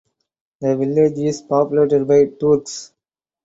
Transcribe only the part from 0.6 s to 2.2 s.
The village is populated